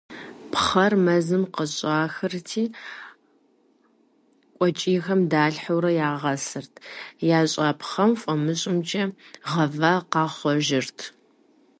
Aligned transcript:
Пхъэр 0.51 0.93
мэзым 1.05 1.43
къыщӏахырти, 1.55 2.63
къуэкӏийхэм 4.55 5.21
далъхьэурэ 5.31 5.91
ягъэсырт, 6.09 6.73
ящӏа 7.39 7.67
пхъэ 7.79 8.05
фӏамыщӏымкӏэ 8.19 9.03
гъавэ 9.49 9.91
къахъуэжырт. 10.11 10.99